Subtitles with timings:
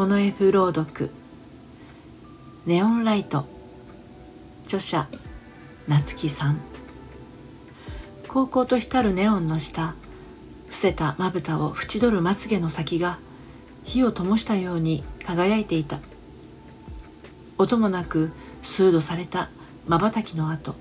[0.00, 1.10] モノ F 朗読。
[2.64, 3.44] ネオンライト。
[4.64, 5.10] 著者
[5.88, 6.58] 夏木さん。
[8.26, 9.94] 高校と光るネオンの下
[10.68, 13.18] 伏せたまぶたを縁取るまつげの先が
[13.84, 16.00] 火を灯したように輝いていた。
[17.58, 19.50] 音もなく数度された
[19.86, 20.76] まばたきの後。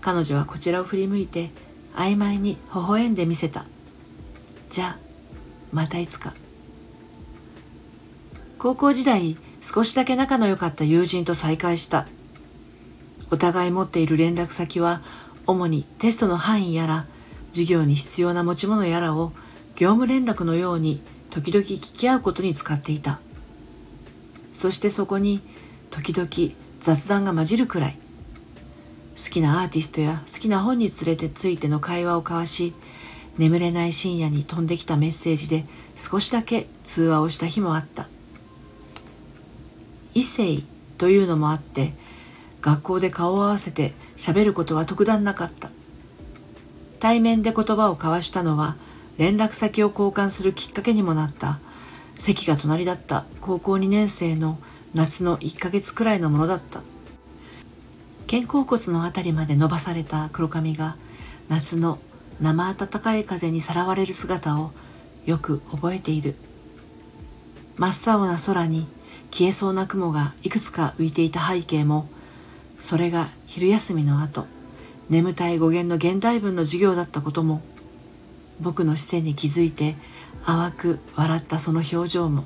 [0.00, 1.50] 彼女はこちらを振り向いて
[1.94, 3.66] 曖昧に微笑んでみせた。
[4.70, 4.98] じゃあ
[5.70, 6.32] またいつか。
[8.62, 12.06] 高校時代少しだけ仲の良かった友人と再会した。
[13.32, 15.02] お互い持っている連絡先は
[15.48, 17.06] 主にテストの範囲やら
[17.50, 19.32] 授業に必要な持ち物やらを
[19.74, 23.18] 業務連絡のように時々聞き合うことに使っていた。
[24.52, 25.40] そしてそこに
[25.90, 27.98] 時々雑談が混じるくらい。
[29.16, 32.74] 好きなアーティストや好きな本につれてついての会話を交わし
[33.38, 35.64] 眠れない深夜に飛んできたメッセージで
[35.96, 38.08] 少しだけ通話をした日もあった。
[40.14, 40.62] 異性
[40.98, 41.94] というのもあって
[42.60, 45.70] 学校で顔を合わせて喋ることは特段なかった。
[47.00, 48.76] 対面で言葉を交わしたのは
[49.18, 51.58] 連絡先を交換するきっかけにもなった。
[52.16, 54.58] 席が隣だった高校2年生の
[54.94, 56.82] 夏の1ヶ月くらいのものだった。
[58.30, 60.96] 肩甲骨の辺りまで伸ばされた黒髪が
[61.48, 61.98] 夏の
[62.40, 64.70] 生暖かい風にさらわれる姿を
[65.26, 66.36] よく覚えている。
[67.76, 68.86] 真っ青な空に
[69.32, 72.06] 消えそうな雲がいくつか浮いていた背景も
[72.78, 74.46] それが昼休みの後
[75.08, 77.62] 眠たい語源の現代文の授業だったことも
[78.60, 79.96] 僕の視線に気づいて
[80.46, 82.44] 淡く笑ったその表情も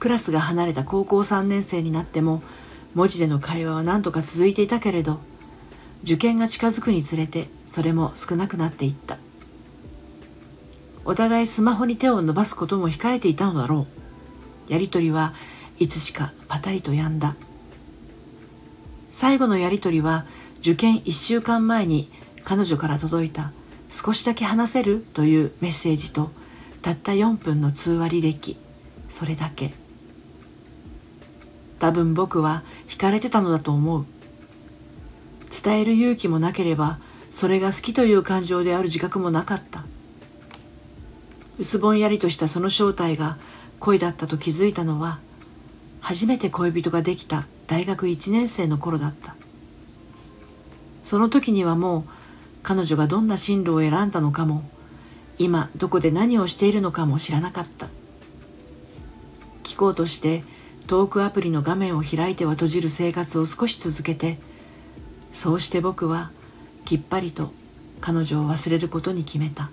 [0.00, 2.42] クラスが離れた高校3年生になっても
[2.94, 5.20] 文字での会話は何とか続いていたけれど
[6.02, 9.18] 受験が近づくにつれてそれも少なくなっていった。
[11.08, 13.95] お互いスマホに手を伸ばすことも控えていたのだろう。
[14.68, 15.34] やりとりは
[15.78, 17.36] いつしかパタリと止んだ。
[19.10, 20.26] 最後のやりとりは
[20.58, 22.10] 受験1週間前に
[22.44, 23.52] 彼女から届いた
[23.88, 26.30] 「少しだけ話せる?」というメッセージと
[26.82, 28.58] たった4分の通話履歴
[29.08, 29.74] それだけ。
[31.78, 34.06] 多分僕は惹かれてたのだと思う。
[35.62, 36.98] 伝える勇気もなければ
[37.30, 39.84] それが好きという感情である自覚もなかった。
[41.58, 43.38] 薄ぼんやりとしたその正体が
[43.80, 45.18] 恋だったと気づいたのは
[46.00, 49.34] 初めて恋人ができた大学1年生の頃だった。
[51.02, 52.04] その時にはもう
[52.62, 54.68] 彼女がどんな進路を選んだのかも
[55.38, 57.88] 今どこで何をしているのかも知らなかった。
[59.62, 60.42] 聞こうとして
[60.86, 64.38] トークアプリの画面を開いては閉じる生活を少し続けて
[65.32, 66.30] そうして僕は
[66.84, 67.52] きっぱりと
[68.00, 69.70] 彼女を忘れることに決めた。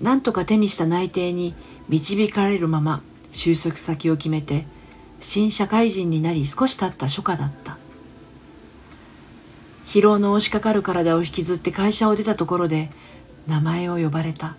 [0.00, 1.54] 何とか手にした内定に
[1.88, 3.02] 導かれるまま
[3.32, 4.66] 就職先を決めて
[5.20, 7.78] 新社会人になり少し経った初夏だった。
[9.86, 12.90] 疲労の押しかかる体を引きずって会社を出たところで
[13.46, 14.56] 名前を呼ばれた。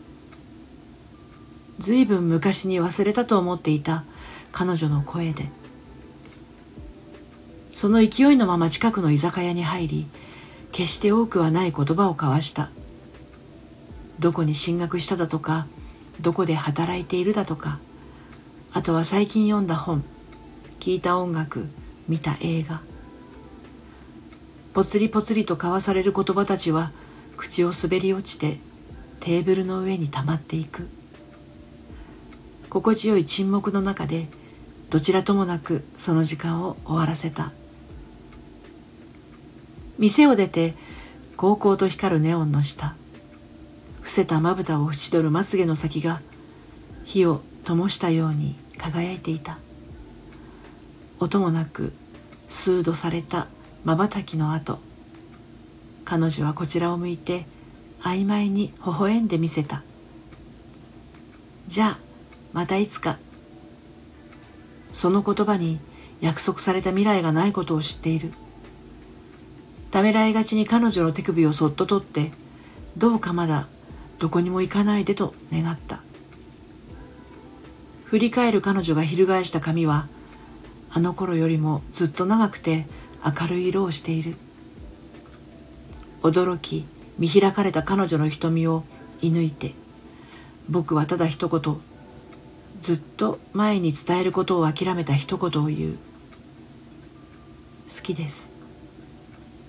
[1.80, 4.04] 随分昔に忘れたと思っていた
[4.52, 5.50] 彼女の声で。
[7.72, 10.08] その勢いのまま近くの居酒屋に入り
[10.72, 12.72] 決して多くはない言葉を交わした。
[14.20, 15.68] どこに進学しただとか
[16.22, 17.80] どこで働いているだとか
[18.74, 20.04] あとは最近読んだ本
[20.80, 21.68] 聞いた音楽
[22.08, 22.82] 見た映画。
[24.74, 26.92] ぽつりぽつりと交わされる言葉たちは
[27.36, 28.60] 口を滑り落ちて
[29.20, 30.88] テーブルの上に溜まっていく。
[32.70, 34.28] 心地よい沈黙の中で
[34.90, 37.52] どちらともなくその時間を終わらせた。
[39.98, 40.76] 店を出て
[41.36, 42.96] 高校と光るネオンの下。
[44.07, 46.22] 伏せたまぶたを縁取るまつげの先が
[47.03, 49.57] 火を灯したように輝いていた。
[51.19, 51.91] 音もなく
[52.47, 53.47] 数度された
[53.84, 54.79] まばたきの後
[56.06, 57.45] 彼女はこちらを向いて
[58.00, 59.83] 曖昧に微笑んでみせた。
[61.68, 62.00] じゃあ
[62.53, 63.18] またいつか。
[64.94, 65.81] その言葉に
[66.21, 68.31] 約束された未来がないことを知っている。
[69.92, 72.31] ためらいがちに彼女の手首をそっと取って
[72.95, 73.68] どうかまだ
[74.19, 76.02] どこにも行かないでと願った。
[78.06, 80.08] 振り返る彼女が翻した髪は
[80.90, 82.86] あの頃よりもずっと長くて
[83.24, 84.36] 明るい色をしている。
[86.24, 86.86] 驚き
[87.19, 88.84] 見開かれた彼女の瞳を
[89.22, 89.74] 射抜いて
[90.70, 91.81] 僕はただ一言
[92.81, 95.98] ずっと前に伝えることを諦めた一言を言う。
[97.88, 98.50] 好きです。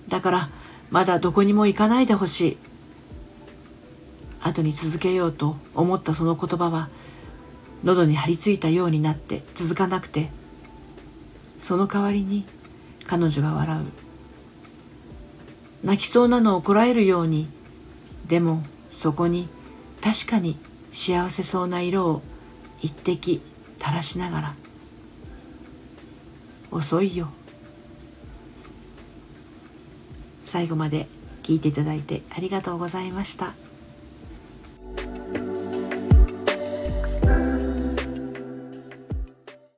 [0.07, 0.49] だから
[0.91, 2.57] まだどこにも行かないでほしい。
[4.41, 6.89] 後に続けようと思ったその言葉は
[7.83, 10.29] 喉に張り付いたようになって続かなくて
[11.61, 12.45] その代わりに
[13.05, 13.85] 彼女が笑う。
[15.83, 17.47] 泣きそうなのをこらえるように
[18.27, 19.47] でもそこに
[20.01, 20.57] 確かに
[20.91, 22.21] 幸せそうな色を
[22.81, 23.41] 一滴
[23.79, 24.53] 垂らしながら。
[26.71, 27.29] 遅いよ。
[30.45, 31.07] 最後まで
[31.43, 33.53] 聞いていただいてありがとうございました。